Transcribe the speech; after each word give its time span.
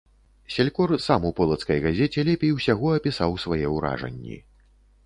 Селькор 0.53 0.93
сам 1.07 1.27
у 1.31 1.31
полацкай 1.41 1.83
газеце 1.85 2.27
лепей 2.31 2.57
усяго 2.57 2.87
апісаў 2.97 3.39
свае 3.47 3.65
ўражанні. 3.77 4.35